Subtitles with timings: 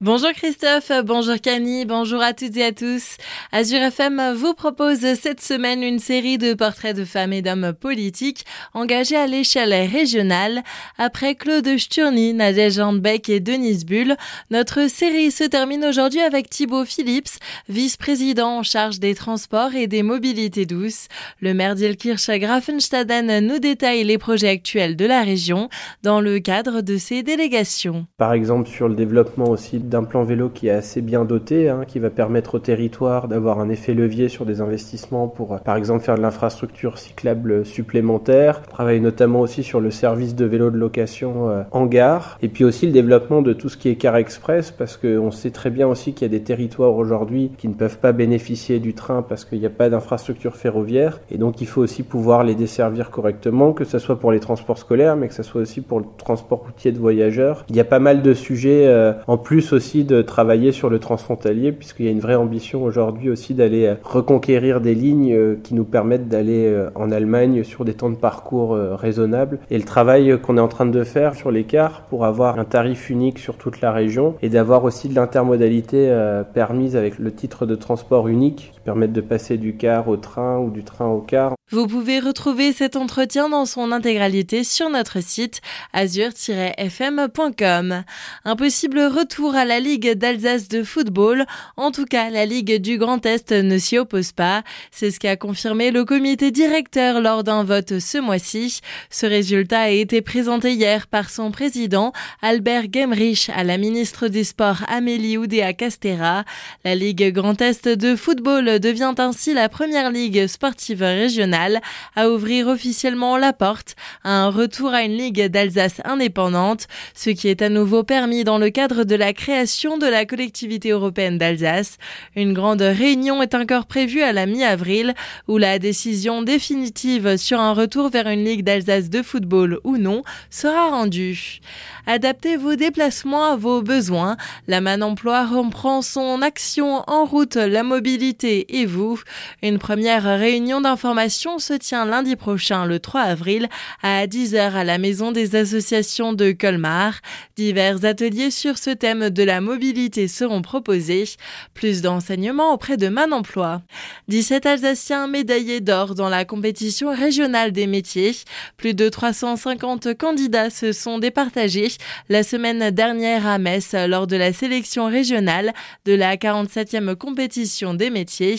[0.00, 3.16] Bonjour Christophe, bonjour Camille, bonjour à toutes et à tous.
[3.50, 8.44] Azure FM vous propose cette semaine une série de portraits de femmes et d'hommes politiques
[8.74, 10.62] engagés à l'échelle régionale.
[10.98, 14.14] Après Claude Sturny, Nadège Handbeck et Denise Bull,
[14.52, 20.04] notre série se termine aujourd'hui avec Thibaut Phillips, vice-président en charge des transports et des
[20.04, 21.08] mobilités douces.
[21.40, 25.68] Le maire d'Ilkirch Grafenstaden nous détaille les projets actuels de la région
[26.04, 28.06] dans le cadre de ses délégations.
[28.16, 31.82] Par exemple sur le développement aussi d'un plan vélo qui est assez bien doté, hein,
[31.86, 36.04] qui va permettre au territoire d'avoir un effet levier sur des investissements pour, par exemple,
[36.04, 38.62] faire de l'infrastructure cyclable supplémentaire.
[38.68, 42.48] On travaille notamment aussi sur le service de vélo de location euh, en gare, et
[42.48, 45.70] puis aussi le développement de tout ce qui est car express, parce qu'on sait très
[45.70, 49.22] bien aussi qu'il y a des territoires aujourd'hui qui ne peuvent pas bénéficier du train
[49.22, 53.10] parce qu'il n'y a pas d'infrastructure ferroviaire, et donc il faut aussi pouvoir les desservir
[53.10, 56.06] correctement, que ce soit pour les transports scolaires, mais que ce soit aussi pour le
[56.16, 57.64] transport routier de voyageurs.
[57.68, 60.98] Il y a pas mal de sujets euh, en plus aussi de travailler sur le
[60.98, 65.56] transfrontalier, puisqu'il y a une vraie ambition aujourd'hui aussi d'aller euh, reconquérir des lignes euh,
[65.62, 69.58] qui nous permettent d'aller euh, en Allemagne sur des temps de parcours raisonnables.
[69.70, 73.08] Et le travail qu'on est en train de faire sur l'écart pour avoir un tarif
[73.08, 76.12] unique sur toute la région et d'avoir aussi de l'intermodalité
[76.54, 80.58] permise avec le titre de transport unique qui permettent de passer du car au train
[80.58, 81.54] ou du train au car.
[81.70, 85.60] Vous pouvez retrouver cet entretien dans son intégralité sur notre site
[85.92, 88.04] azur-fm.com.
[88.46, 91.44] Un possible retour à Ligue d'Alsace de football.
[91.76, 94.62] En tout cas, la Ligue du Grand Est ne s'y oppose pas.
[94.90, 98.80] C'est ce qu'a confirmé le comité directeur lors d'un vote ce mois-ci.
[99.10, 104.44] Ce résultat a été présenté hier par son président, Albert Gemrich, à la ministre des
[104.44, 106.44] Sports Amélie Oudéa Castera.
[106.84, 111.82] La Ligue Grand Est de football devient ainsi la première ligue sportive régionale
[112.16, 117.48] à ouvrir officiellement la porte à un retour à une Ligue d'Alsace indépendante, ce qui
[117.48, 121.98] est à nouveau permis dans le cadre de la création de la collectivité européenne d'Alsace.
[122.36, 125.14] Une grande réunion est encore prévue à la mi-avril
[125.48, 130.22] où la décision définitive sur un retour vers une Ligue d'Alsace de football ou non
[130.48, 131.58] sera rendue.
[132.06, 134.36] Adaptez vos déplacements à vos besoins.
[134.68, 139.20] La Man Emploi reprend son action en route, la mobilité et vous.
[139.62, 143.68] Une première réunion d'information se tient lundi prochain, le 3 avril,
[144.02, 147.14] à 10h à la Maison des associations de Colmar.
[147.56, 151.24] Divers ateliers sur ce thème de la mobilité seront proposés.
[151.72, 153.80] Plus d'enseignements auprès de Man Emploi.
[154.28, 158.36] 17 Alsaciens médaillés d'or dans la compétition régionale des métiers.
[158.76, 161.88] Plus de 350 candidats se sont départagés
[162.28, 165.72] la semaine dernière à Metz lors de la sélection régionale
[166.04, 168.56] de la 47e compétition des métiers.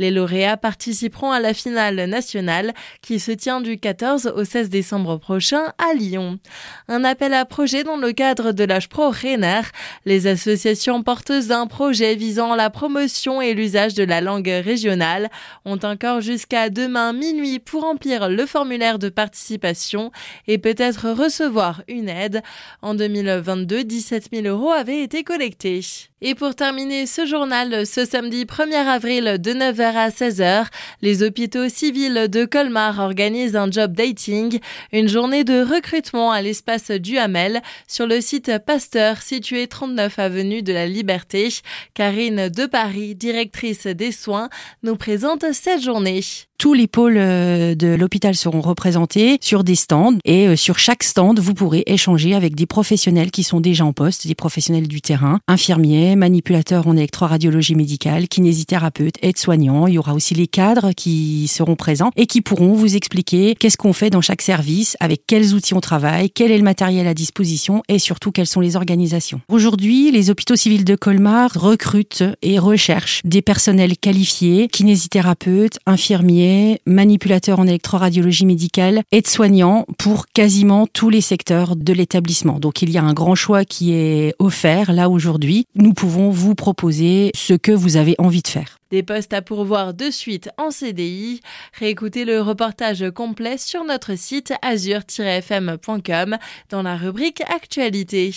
[0.00, 5.18] Les lauréats participeront à la finale nationale qui se tient du 14 au 16 décembre
[5.18, 6.40] prochain à Lyon.
[6.88, 9.60] Un appel à projet dans le cadre de l'âge pro Renner.
[10.04, 15.30] Les associations porteuses d'un projet visant la promotion et l'usage de la langue régionale
[15.64, 20.10] ont encore jusqu'à demain minuit pour remplir le formulaire de participation
[20.46, 22.42] et peut-être recevoir une aide.
[22.82, 25.80] En 2022, 17 000 euros avaient été collectés.
[26.24, 30.66] Et pour terminer ce journal, ce samedi 1er avril de 9h à 16h,
[31.02, 34.60] les hôpitaux civils de Colmar organisent un job dating,
[34.92, 40.62] une journée de recrutement à l'espace du Hamel sur le site Pasteur situé 39 avenue
[40.62, 41.48] de la Liberté.
[41.94, 44.48] Karine de Paris, directrice des soins,
[44.82, 46.22] nous présente cette journée
[46.62, 51.02] tous les pôles euh, de l'hôpital seront représentés sur des stands et euh, sur chaque
[51.02, 55.00] stand, vous pourrez échanger avec des professionnels qui sont déjà en poste, des professionnels du
[55.00, 59.88] terrain, infirmiers, manipulateurs en électroradiologie médicale, kinésithérapeutes, aides-soignants.
[59.88, 63.76] Il y aura aussi les cadres qui seront présents et qui pourront vous expliquer qu'est-ce
[63.76, 67.14] qu'on fait dans chaque service, avec quels outils on travaille, quel est le matériel à
[67.14, 69.40] disposition et surtout quelles sont les organisations.
[69.48, 77.60] Aujourd'hui, les hôpitaux civils de Colmar recrutent et recherchent des personnels qualifiés, kinésithérapeutes, infirmiers, manipulateur
[77.60, 82.58] en électroradiologie médicale, aide-soignant pour quasiment tous les secteurs de l'établissement.
[82.58, 85.66] Donc il y a un grand choix qui est offert là aujourd'hui.
[85.74, 88.78] Nous pouvons vous proposer ce que vous avez envie de faire.
[88.90, 91.40] Des postes à pourvoir de suite en CDI.
[91.78, 96.36] Réécoutez le reportage complet sur notre site azur-fm.com
[96.68, 98.34] dans la rubrique Actualité.